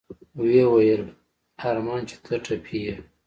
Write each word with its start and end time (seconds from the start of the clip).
ويې 0.39 0.63
ويل 0.73 1.03
ارمان 1.69 2.01
چې 2.09 2.15
ته 2.23 2.33
ټپي 2.45 2.79
يې. 2.85 2.95